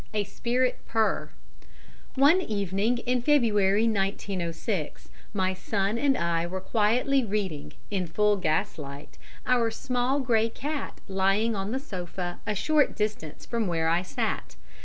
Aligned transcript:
A 0.15 0.23
Spirit 0.23 0.79
Purr_ 0.89 1.29
One 2.15 2.41
evening 2.41 2.97
in 3.05 3.21
February, 3.21 3.87
1906, 3.87 5.09
my 5.31 5.53
son 5.53 5.99
and 5.99 6.17
I 6.17 6.47
were 6.47 6.59
quietly 6.59 7.23
reading, 7.23 7.73
in 7.91 8.07
full 8.07 8.35
gaslight, 8.37 9.19
our 9.45 9.69
small 9.69 10.19
grey 10.19 10.49
cat 10.49 10.97
lying 11.07 11.55
on 11.55 11.69
the 11.71 11.79
sofa 11.79 12.39
a 12.47 12.55
short 12.55 12.95
distance 12.95 13.45
from 13.45 13.67
where 13.67 13.89
I 13.89 14.01
sat. 14.01 14.55